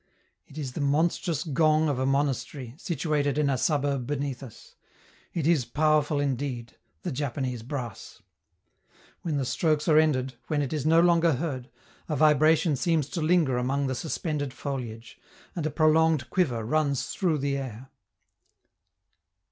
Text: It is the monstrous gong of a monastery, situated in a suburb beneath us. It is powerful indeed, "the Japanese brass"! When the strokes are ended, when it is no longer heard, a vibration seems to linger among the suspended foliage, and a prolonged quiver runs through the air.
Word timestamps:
It 0.47 0.57
is 0.57 0.71
the 0.73 0.81
monstrous 0.81 1.43
gong 1.43 1.87
of 1.87 1.99
a 1.99 2.07
monastery, 2.07 2.73
situated 2.79 3.37
in 3.37 3.51
a 3.51 3.55
suburb 3.59 4.07
beneath 4.07 4.41
us. 4.41 4.73
It 5.31 5.45
is 5.45 5.63
powerful 5.63 6.19
indeed, 6.19 6.75
"the 7.03 7.11
Japanese 7.11 7.61
brass"! 7.61 8.19
When 9.21 9.37
the 9.37 9.45
strokes 9.45 9.87
are 9.87 9.99
ended, 9.99 10.33
when 10.47 10.63
it 10.63 10.73
is 10.73 10.87
no 10.87 11.01
longer 11.01 11.33
heard, 11.33 11.69
a 12.09 12.15
vibration 12.15 12.75
seems 12.75 13.07
to 13.09 13.21
linger 13.21 13.59
among 13.59 13.85
the 13.85 13.93
suspended 13.93 14.55
foliage, 14.55 15.19
and 15.55 15.67
a 15.67 15.69
prolonged 15.69 16.31
quiver 16.31 16.63
runs 16.65 17.09
through 17.09 17.37
the 17.37 17.57
air. 17.57 17.91